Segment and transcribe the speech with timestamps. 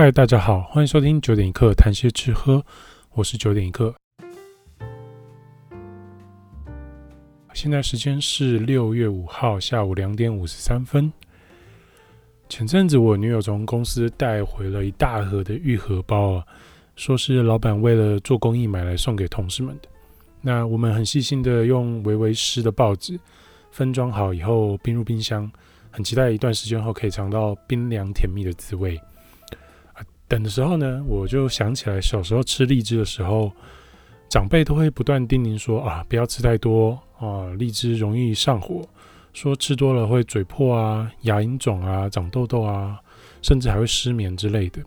[0.00, 2.64] 嗨，大家好，欢迎收听九点一刻谈些吃喝，
[3.14, 3.92] 我是九点一刻。
[7.52, 11.12] 现在时间是六月五号下午两点五十三分。
[12.48, 16.46] 前阵子我女友从公司带回了一大盒的玉荷包啊，
[16.94, 19.88] 说是老板为了做公益买来送给同事们的。
[20.40, 23.18] 那我们很细心的用微微湿的报纸
[23.72, 25.50] 分装好以后，冰入冰箱，
[25.90, 28.96] 很期待一段时间后可以尝到冰凉甜蜜的滋味。
[30.28, 33.50] 等的时候呢，我就想起来小时候吃荔枝的时候，
[34.28, 38.86] 长辈都会不断叮咛说啊，不要吃太多啊，荔枝容易上火，
[39.32, 43.00] 说吃多了会嘴破啊、牙龈肿啊、长痘痘啊，
[43.40, 44.82] 甚至还会失眠之类的。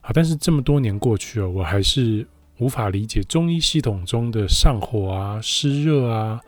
[0.00, 2.26] 啊，但是这么多年过去了，我还是
[2.58, 6.40] 无法理解中医系统中的上火啊、湿热啊、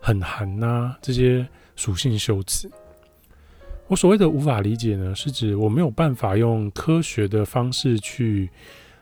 [0.00, 2.70] 很寒呐这些属性修辞。
[3.92, 8.48] 我所谓的无法理解呢，是指我没有办法用科学的方式去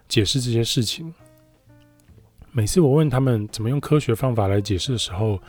[0.09, 1.15] 解释这些事情。
[2.51, 5.41] 每次我问他们怎么用科学方法来解释的时候，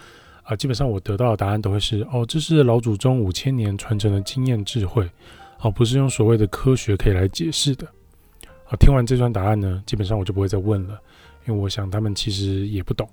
[0.43, 5.09] 啊，基本上我得到的答案都会是：哦，这是老祖宗五千年传承的经验智慧，
[5.61, 7.87] 哦，不是用所谓的科学可以来解释的。
[8.67, 11.01] 啊，听完这段答案呢，基本上我就不会再问了，
[11.47, 13.09] 因为我想他们其实也不懂。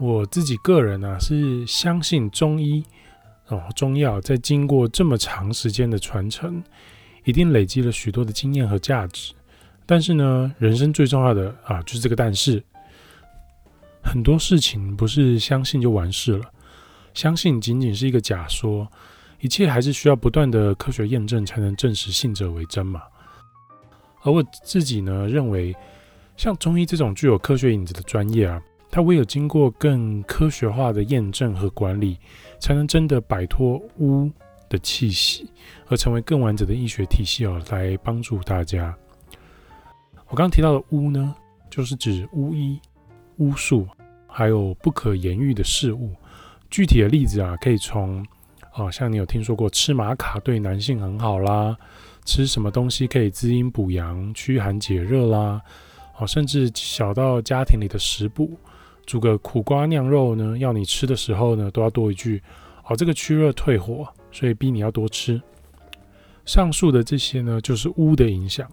[0.00, 2.82] 我自己个人呢，是相信中医。
[3.48, 6.62] 哦，中药在经过这么长时间的传承，
[7.24, 9.32] 一定累积了许多的经验和价值。
[9.86, 12.62] 但是呢，人生最重要的啊，就是这个但是，
[14.02, 16.44] 很多事情不是相信就完事了，
[17.14, 18.86] 相信仅仅是一个假说，
[19.40, 23.00] 一切还是需要不断的科学验证才能证实信者为真嘛。
[24.22, 25.74] 而我自己呢，认为
[26.36, 28.60] 像中医这种具有科学影子的专业啊。
[28.90, 32.16] 它唯有经过更科学化的验证和管理，
[32.60, 34.30] 才能真的摆脱巫
[34.68, 35.50] 的气息，
[35.86, 38.94] 而成为更完整的医学体系哦，来帮助大家。
[40.28, 41.34] 我刚刚提到的巫呢，
[41.70, 42.78] 就是指巫医、
[43.36, 43.86] 巫术，
[44.26, 46.12] 还有不可言喻的事物。
[46.70, 48.22] 具体的例子啊，可以从
[48.72, 51.74] 啊，像你有听说过吃玛卡对男性很好啦，
[52.26, 55.62] 吃什么东西可以滋阴补阳、驱寒解热啦，
[56.18, 58.58] 哦，甚至小到家庭里的食补。
[59.08, 62.42] 煮个苦瓜酿肉呢，要你吃的时候呢，都要多一句
[62.84, 65.40] 哦，这个驱热退火，所以逼你要多吃。
[66.44, 68.70] 上述的这些呢，就是巫的影响。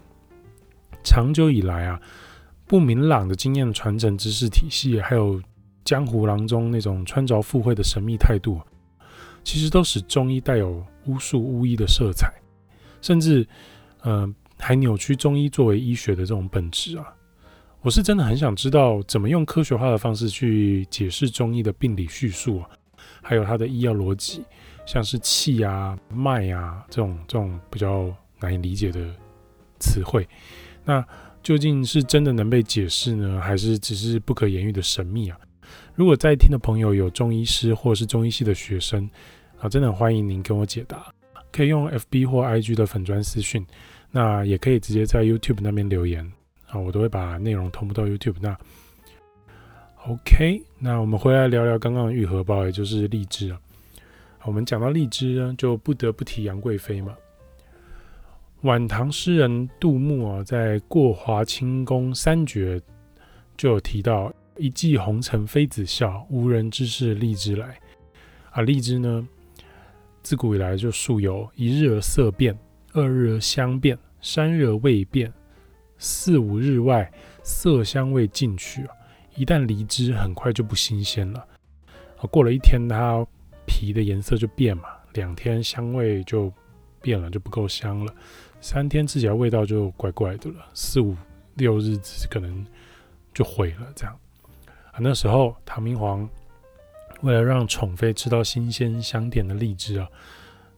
[1.06, 1.98] 长久以来啊，
[2.68, 5.42] 不明朗的经验传承知识体系，还有
[5.86, 8.60] 江湖郎中那种穿着附会的神秘态度，
[9.42, 12.30] 其实都使中医带有巫术巫医的色彩，
[13.02, 13.48] 甚至
[14.04, 17.06] 嗯、呃，还扭曲中医作为医学的这种本质啊。
[17.86, 22.70] 我是真的很想知道怎么用科学化的方式去解释中医的病理叙述啊，
[23.22, 24.44] 还有它的医药逻辑，
[24.88, 29.08] 像是气啊、脉啊这种这种比较难以理解的
[29.80, 30.28] 词汇，
[30.84, 31.06] 那
[31.44, 35.38] 究竟是真的能被解释呢，还是只是不可言喻的神秘啊？
[35.94, 39.08] 如果在听的朋友有中医师或是中医系的学生
[39.60, 41.06] 啊，真的很欢迎您跟我解答，
[41.52, 43.64] 可以用 FB 或 IG 的粉砖私讯，
[44.10, 46.28] 那也可以直接在 YouTube 那边留言。
[46.84, 48.36] 我都会把内容同步到 YouTube。
[48.42, 48.58] 那
[50.08, 53.60] OK，那我们回来聊聊刚刚的玉荷包，也就是荔枝啊。
[54.44, 57.16] 我们讲到荔枝呢，就不得不提杨贵妃嘛。
[58.62, 62.80] 晚唐诗人杜牧啊，在《过华清宫三绝》
[63.58, 67.80] 就有提到“一骑红尘妃子笑，无人知是荔枝来”。
[68.52, 69.28] 啊，荔枝呢，
[70.22, 72.58] 自古以来就素有一日而色变，
[72.94, 75.34] 二日而香变，三日而味变。
[75.98, 77.12] 四五日外，
[77.44, 78.88] 色香味进去！
[79.36, 81.46] 一旦离枝，很快就不新鲜了。
[82.32, 83.26] 过了一天，它
[83.68, 86.52] 皮的颜色就变嘛；两天，香味就
[87.02, 88.12] 变了，就不够香了；
[88.62, 91.16] 三天，吃起来味道就怪怪的了；四五
[91.56, 92.66] 六日子，可能
[93.34, 93.88] 就毁了。
[93.96, 94.18] 这样
[94.92, 96.28] 啊，那时候唐明皇
[97.22, 100.08] 为了让宠妃吃到新鲜香甜的荔枝啊，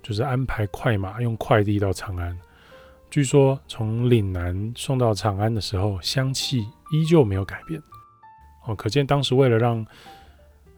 [0.03, 2.37] 就是安排快马用快递到长安。
[3.09, 7.81] 据说从岭南送到长安的时候，香气依旧没有改变。
[8.65, 9.85] 哦，可见当时为了让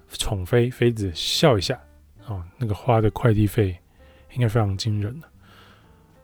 [0.10, 1.80] 宠妃妃子笑一下，
[2.28, 3.78] 哦，那个花的快递费
[4.34, 5.20] 应该非常惊人。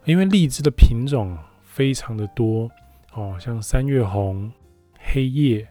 [0.04, 2.70] 因为荔枝的品种非常的多，
[3.14, 4.52] 哦，像三月红、
[5.00, 5.68] 黑叶、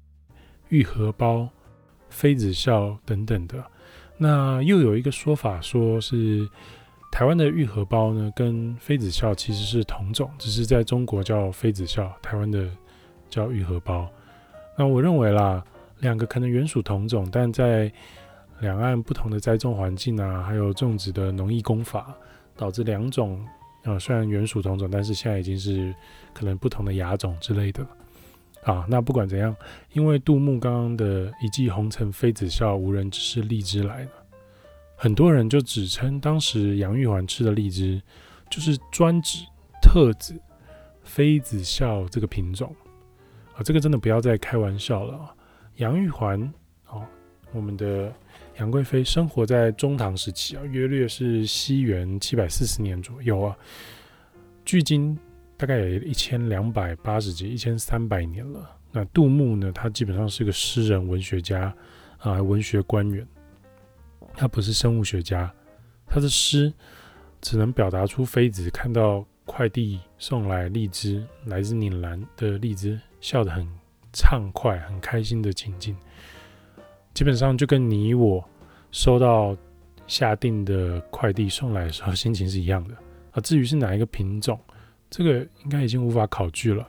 [0.68, 1.48] 玉荷包、
[2.10, 3.64] 妃子笑等等的。
[4.16, 6.48] 那又有一个说法，说是。
[7.14, 12.68] 台湾的玉荷包呢，跟妃子笑其实是同种，只是在中国叫妃子笑，台湾的
[13.30, 14.08] 叫玉荷包。
[14.76, 15.64] 那我认为啦，
[16.00, 17.88] 两个可能原属同种，但在
[18.58, 22.12] 两岸不同的栽种环境啊，还有种植的农艺工法，
[22.56, 23.40] 导致两种
[23.84, 25.94] 啊，虽然原属同种，但是现在已经是
[26.32, 27.86] 可能不同的亚种之类的。
[28.64, 29.54] 啊，那不管怎样，
[29.92, 34.10] 因为杜牧刚刚的一骑红尘妃子笑，无人知是荔枝来了，
[34.96, 38.00] 很多人就只称当时杨玉环吃的荔枝，
[38.50, 39.44] 就是专指
[39.80, 40.34] 特指
[41.02, 42.74] 妃子笑这个品种。
[43.54, 45.34] 啊，这个真的不要再开玩笑了！
[45.76, 46.40] 杨玉环，
[46.88, 47.02] 哦，
[47.52, 48.12] 我们的
[48.58, 53.56] 杨贵妃生活在中唐时期啊，约略是西元七百四十年左右啊，
[54.64, 55.18] 距今。
[55.56, 58.68] 大概有一千两百八十几、一千三百年了。
[58.90, 59.70] 那杜牧呢？
[59.72, 61.72] 他基本上是个诗人、文学家
[62.18, 63.24] 啊，文学官员。
[64.34, 65.52] 他不是生物学家，
[66.06, 66.72] 他的诗
[67.40, 73.68] 只能表达出妃子看到快递送来荔枝，来自岭南的荔枝，笑得很
[74.12, 75.96] 畅快、很开心的情境。
[77.12, 78.42] 基本上就跟你我
[78.90, 79.56] 收到
[80.06, 82.96] 下订的快递送来的时候心情是一样的
[83.32, 83.40] 啊。
[83.40, 84.58] 至于是哪一个品种？
[85.10, 86.88] 这个应该已经无法考据了。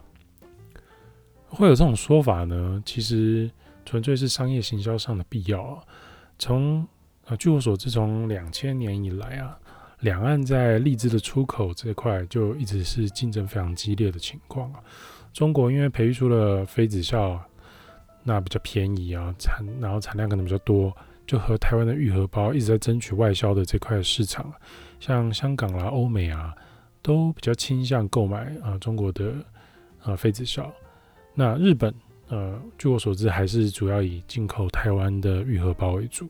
[1.47, 2.81] 会有这种说法呢？
[2.85, 3.49] 其实
[3.85, 5.83] 纯粹是商业行销上的必要啊。
[6.39, 6.88] 从
[7.25, 9.57] 啊，据我所知，从两千年以来啊，
[10.00, 14.80] 两岸在荔枝的出口这块就一直是竞争非常激烈的情况啊。
[15.33, 17.42] 中国因为培育出了妃子笑，
[18.24, 20.95] 那比较便宜啊，产然后产量可能比较多，
[21.27, 24.54] 就和台湾的玉荷包一直在争取外销的这块市场，
[25.00, 26.56] 像香港啦、欧美啊。
[27.01, 29.31] 都比较倾向购买啊、中国的
[30.01, 30.74] 啊妃子笑，
[31.36, 31.94] 那日本
[32.30, 36.27] 呃据我所知还是主要以进口台湾的玉荷包为主，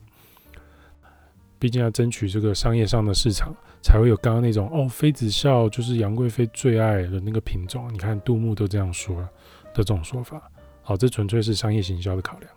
[1.60, 9.30] 毕竟要争取这个商业上的市场，才会有刚刚那种哦妃子笑就是杨贵妃最爱的那个品种，你看杜牧都这样说了
[9.74, 10.42] 的这种说法，
[10.82, 12.52] 好，这纯粹是商业行销的考量。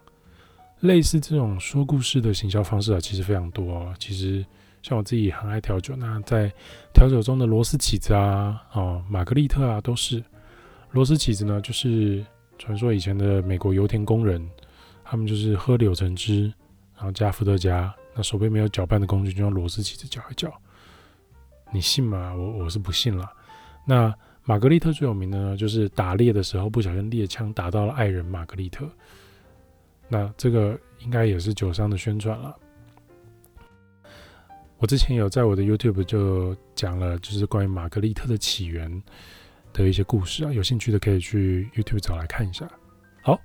[0.80, 4.44] 类似这种说故事的行销方式啊，其实非常多哦，其实。
[4.80, 6.50] 像我自己很爱调酒，那在
[6.94, 10.22] 调酒中的螺丝起子啊，哦，玛格丽特啊，都是
[10.92, 12.24] 螺丝起子呢，就是
[12.58, 14.48] 传说以前的美国油田工人，
[15.04, 16.44] 他们就是喝柳橙汁，
[16.94, 20.52] 然后加伏特加，那手边没有搅拌的工具，就用螺丝起子搅一搅。
[21.72, 22.34] 你信吗？
[22.34, 23.32] 我我是不信了。
[23.86, 24.12] 那
[24.42, 28.90] 玛格丽特最有名的呢，就是打猎的时候不小心猎枪打到了爱人玛格丽特，
[30.08, 32.56] 那这个应该也是酒商的宣传了。
[34.78, 38.90] 我之前有在我的 YouTube 就讲了，就是关于玛格丽特的起源
[39.72, 42.68] 的一些故事啊，有兴趣的可以去 YouTube 找来看一下。
[43.22, 43.38] 好，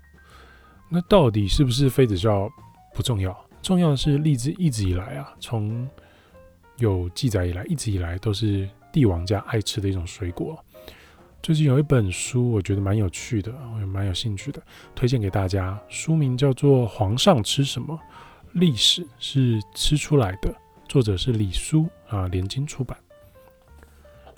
[0.90, 2.50] 那到底是不是妃子笑
[2.96, 5.88] 不重要，重要的是荔枝一直以来啊，从
[6.78, 10.62] 有记载以来，一直以来都是帝王家爱吃的一种水果。
[11.42, 14.62] 最近有一本书，我觉得蛮有趣的，我也蛮有兴趣的，
[14.94, 15.80] 推荐给大家。
[15.88, 17.98] 书名叫做《皇上吃什么？
[18.52, 20.50] 历史是吃出来的》。
[20.90, 22.98] 作者是李书啊，联经出版。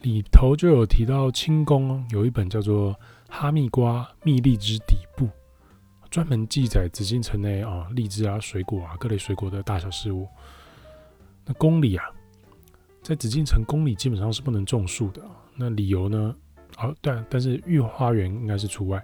[0.01, 2.94] 里头就有提到清宫有一本叫做
[3.28, 5.25] 《哈密瓜蜜荔枝底部》，
[6.15, 10.25] 专门记载紫禁城内啊荔枝啊水果啊各类水果的大小事物。
[11.44, 12.06] 那宫里啊，
[13.01, 15.21] 在紫禁城宫里基本上是不能种树的。
[15.57, 16.33] 那理由呢？
[16.77, 19.03] 哦，对，但是御花园应该是除外。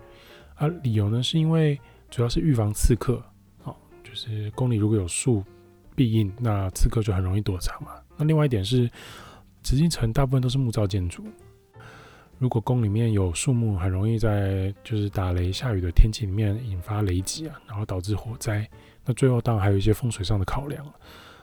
[0.56, 1.78] 啊，理由呢是因为
[2.10, 3.22] 主要是预防刺客。
[3.66, 3.76] 哦，
[4.06, 5.44] 就是宫里如果有树。
[5.94, 7.92] 必应，那刺客就很容易躲藏嘛。
[8.16, 8.90] 那另外一点是，
[9.62, 11.26] 紫禁城大部分都是木造建筑，
[12.42, 18.68] 如果宫里面有树木，很容易在就是打雷下雨的天气里面引发雷击啊，然后导致火灾。
[19.06, 20.84] 那最后当然还有一些风水上的考量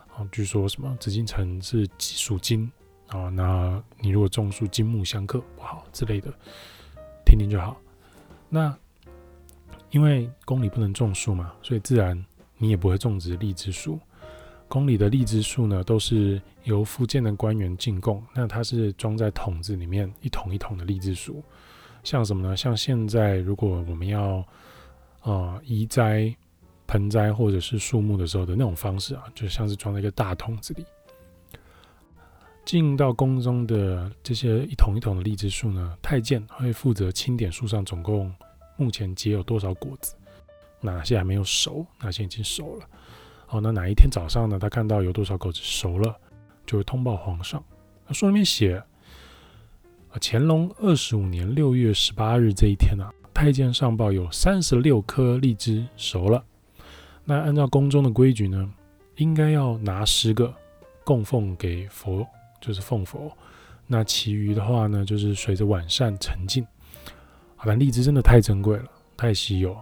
[0.08, 2.68] 啊，据说什么紫禁城是属金
[3.06, 6.34] 啊，那你如果种树金木相克不好之类的，
[7.24, 7.80] 听听就好。
[8.48, 8.76] 那
[9.92, 12.20] 因为宫里不能种树嘛，所以自然
[12.56, 14.00] 你也不会种植荔枝树。
[14.68, 18.22] 宫里的荔枝树呢，都是由福建的官员进贡。
[18.34, 21.42] 那它是装在桶子里面，一桶一桶的荔枝树。
[22.04, 22.56] 像什么呢？
[22.56, 24.44] 像现在如果我们要
[25.22, 26.34] 呃移栽
[26.86, 30.84] 盆栽或者是树木的时候的那种方式啊，就像是装在一个大桶子里。
[32.64, 38.30] 进到宫中的这些一桶一桶的荔枝树呢，太监会负责清点树上总共
[38.76, 40.14] 目前结有多少果子，
[40.80, 42.86] 哪些还没有熟，哪些已经熟了。
[43.50, 44.58] 好，那哪一天早上呢？
[44.58, 46.14] 他看到有多少果子熟了，
[46.66, 47.64] 就会通报皇上。
[48.06, 48.82] 那书里面写，
[50.20, 56.44] 乾隆二十五年六月十八日这一天啊，太监上报有三十六颗荔枝熟了。
[57.24, 58.70] 那按照宫中的规矩呢，
[59.16, 60.54] 应该要拿十个
[61.02, 62.26] 供奉给佛，
[62.60, 63.32] 就是奉佛。
[63.86, 66.62] 那其余的话呢，就是随着晚膳呈进。
[67.56, 68.84] 好，但荔枝真的太珍贵了，
[69.16, 69.74] 太稀有。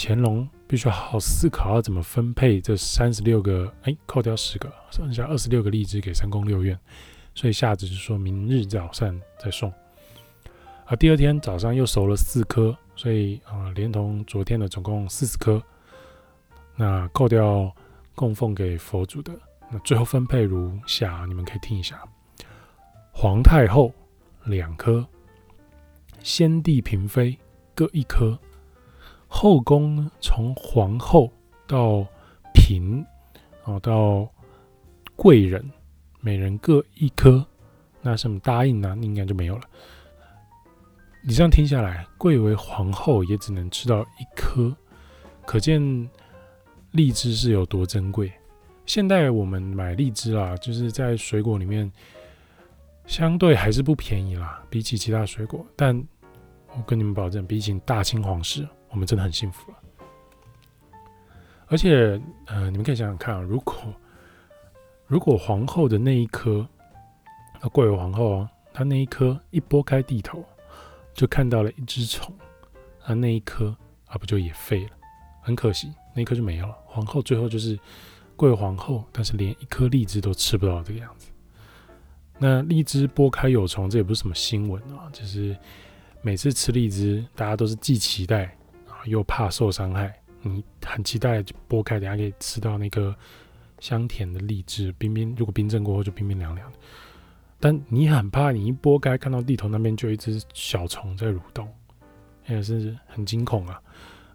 [0.00, 6.78] 乾隆必须好好思考要怎么分配这三十六个，哎，扣掉十个，剩下二十六个荔枝给三宫六院。
[7.34, 9.72] 所以下旨是说明日早上再送。
[10.86, 15.60] 而第二天早上又熟了四颗，所以啊、连同昨天的总共四十颗。
[16.76, 17.74] 那扣掉
[18.14, 19.32] 供奉给佛祖的，
[19.68, 22.00] 那最后分配如下，你们可以听一下：
[23.10, 23.92] 皇太后
[24.44, 25.04] 两颗，
[26.22, 27.36] 先帝嫔妃
[27.74, 28.38] 各一颗，
[29.28, 31.30] 后宫呢从皇后
[31.66, 32.04] 到
[32.52, 33.04] 嫔
[33.64, 34.28] 哦到
[35.14, 35.70] 贵人。
[36.20, 37.46] 每人各一颗，
[38.02, 38.98] 那什么答应呢？
[39.00, 39.62] 应该就没有了。
[41.22, 44.74] 你这样听下来，贵为皇后也只能吃到一颗，
[45.46, 45.80] 可见
[46.90, 48.32] 荔枝是有多珍贵。
[48.84, 51.90] 现代我们买荔枝啊，就是在水果里面
[53.06, 55.64] 相对还是不便宜啦，比起其他水果。
[55.76, 55.96] 但
[56.76, 59.78] 我跟你们保证，比起大清皇室，我们真的很幸福了。
[61.66, 63.74] 而且，呃，你们可以想想看啊，如果
[65.06, 66.66] 如果皇后的那一颗，
[67.60, 70.44] 啊，贵为皇后哦，她那一颗一剥开蒂头，
[71.12, 72.34] 就看到了一只虫，
[73.04, 73.76] 啊，那一颗
[74.06, 74.90] 啊不就也废了？
[75.42, 76.74] 很可惜，那一颗就没有了。
[76.84, 77.78] 皇后最后就是
[78.36, 81.30] 贵为皇后，但是连一颗荔枝都吃不到这个样子。
[82.38, 85.56] 那荔枝剥开有虫，这也不是什么新闻啊，就是
[86.22, 88.56] 每次吃荔枝，大家都是既期待，
[89.08, 90.14] 又怕受伤害。
[90.42, 93.16] 你很期待就剥开，等下可以吃到那个。
[93.80, 96.78] 香甜的荔枝，冰冰，如果冰镇过后就冰冰凉凉的。
[97.60, 101.72] 但你很怕，你一剥开看到地头那边就有一只小虫在蠕动，
[102.48, 103.80] 也是很惊恐啊！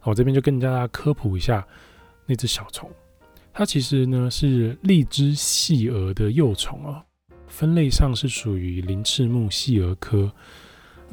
[0.03, 1.67] 我这边就跟大家科普一下
[2.25, 2.89] 那只小虫，
[3.51, 7.03] 它其实呢是荔枝细蛾的幼虫啊，
[7.45, 10.33] 分类上是属于鳞翅目细蛾科。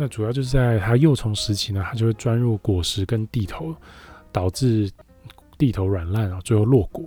[0.03, 3.77] 那主要就是在它幼虫时期呢，它就会钻入果实跟蒂头，
[4.33, 4.91] 导致
[5.59, 7.07] 蒂头软烂啊，最后落果。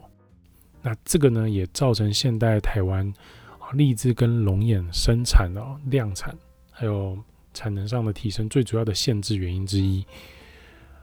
[0.79, 3.11] 那这个呢，也造成现代台湾
[3.57, 6.37] 啊荔枝跟龙眼生产哦量产，
[6.69, 7.17] 还有
[7.51, 10.05] 产能上的提升最主要的限制原因之一。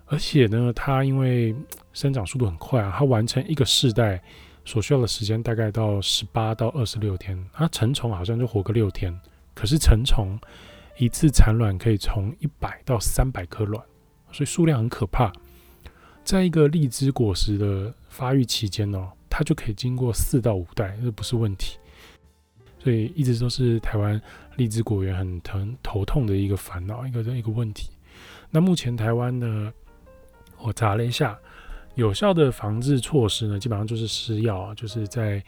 [0.07, 1.53] 而且呢，它因为
[1.93, 4.23] 生长速度很快啊，它完成一个世代
[4.65, 7.37] 所需要的时间大概到十八到二十六天。
[7.53, 9.13] 它成虫好像就活个六天，
[9.57, 10.39] 可是成虫
[10.97, 13.85] 一次产卵可以从一百到三百颗卵，
[14.33, 15.33] 所以数量很可怕。
[16.25, 19.11] 在一个荔枝果实的发育期间哦。
[19.33, 21.79] 它就可以经过四到五代，这不是问题。
[22.81, 24.21] 所以一直都是台湾
[24.57, 27.91] 荔枝果园很疼头痛的一个烦恼，一个一个问题。
[28.51, 29.73] 那目前台湾呢，
[30.59, 31.39] 我查了一下，
[31.95, 35.43] 有效的防治措施呢，基本上就是施药啊，就是在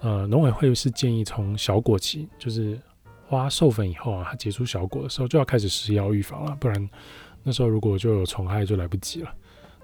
[0.00, 2.80] 呃农委会是建议从小果期，就是
[3.26, 6.90] 花授粉以后啊，它结出小果的时候就要开始施药预防了，不然
[7.42, 9.34] 那时候如果就有虫害就来不及了。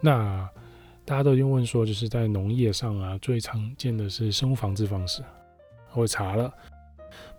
[0.00, 0.48] 那
[1.04, 5.22] 大家都已经问说，就是在农业上啊，最常见的是生物防治方式。
[5.92, 6.52] 我查了，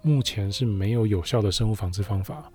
[0.02, 2.52] 目前是没有有效的生物防治方法，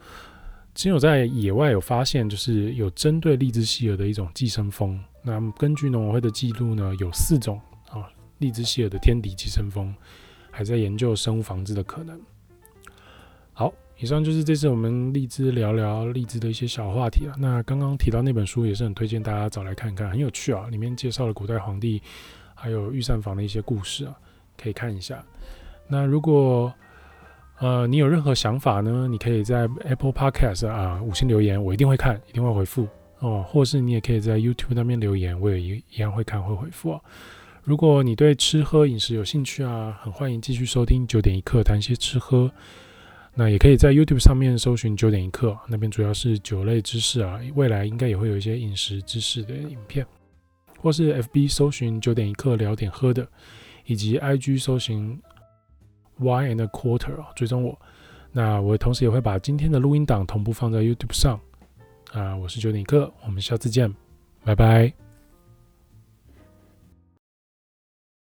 [0.74, 5.02] 只有在野外有发现，就是有针对荔枝细蛾的一种寄生蜂。
[5.22, 9.94] 那根据农委会的记录呢，有四种啊荔枝细蛾的天敌寄生蜂，
[10.50, 12.20] 还在研究生物防治的可能。
[13.56, 13.72] 好。
[13.98, 17.34] 以上就是这次我们荔枝聊聊荔枝的一些小话题了。
[17.38, 22.02] 那刚刚提到那本书也是很推荐大家找来看看，很有趣啊，里面介绍了古代皇帝
[22.54, 24.14] 还有御膳房的一些故事啊，
[24.60, 25.24] 可以看一下。
[25.88, 26.70] 那如果
[27.58, 32.86] 呃你有任何想法呢，你可以在 Apple Podcast 啊五星留言，我一定会看，一定会回复
[33.20, 33.42] 哦。
[33.48, 37.00] 或是你也可以在 YouTube 那边留言，我也一一样会看会回复啊。
[37.62, 42.52] 如果你对吃喝饮食有兴趣啊，很欢迎继续收听九点一刻谈一些吃喝。
[43.38, 50.06] 那也可以在 YouTube 上面搜寻九点一刻，那边主要是酒类知识啊，未来应该也会有一些饮食知识的影片，
[50.80, 53.28] 或是 FB 搜寻九点一刻聊点喝的，
[53.84, 55.20] 以及 IG 搜寻
[56.18, 57.78] Wine and a Quarter 啊，追踪我。
[58.32, 61.38] 那我同时也会把今天的录音档同步放在 YouTube 上。
[62.12, 63.94] 啊，我是九点一刻，我们下次见，
[64.44, 65.05] 拜拜。